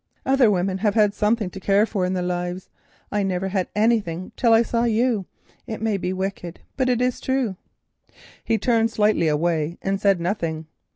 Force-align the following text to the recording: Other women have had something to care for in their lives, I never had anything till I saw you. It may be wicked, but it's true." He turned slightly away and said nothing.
Other 0.25 0.49
women 0.49 0.79
have 0.79 0.95
had 0.95 1.13
something 1.13 1.51
to 1.51 1.59
care 1.59 1.85
for 1.85 2.05
in 2.07 2.13
their 2.13 2.23
lives, 2.23 2.71
I 3.11 3.21
never 3.21 3.49
had 3.49 3.67
anything 3.75 4.31
till 4.35 4.51
I 4.51 4.63
saw 4.63 4.83
you. 4.85 5.27
It 5.67 5.79
may 5.79 5.97
be 5.97 6.11
wicked, 6.11 6.59
but 6.75 6.89
it's 6.89 7.21
true." 7.21 7.55
He 8.43 8.57
turned 8.57 8.89
slightly 8.89 9.27
away 9.27 9.77
and 9.79 10.01
said 10.01 10.19
nothing. 10.19 10.65